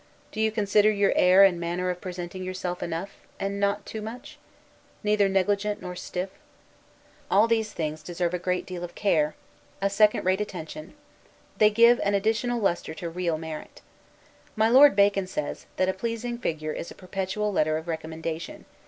[0.31, 4.39] Do you consider your air and manner of presenting yourself enough, and not too much?
[5.03, 6.31] Neither negligent nor stiff?
[7.29, 9.35] All these things deserve a degree of care,
[9.79, 10.95] a second rate attention;
[11.59, 13.81] they give an additional lustre to real merit.
[14.55, 18.65] My Lord Bacon says, that a pleasing figure is a perpetual letter of recommendation.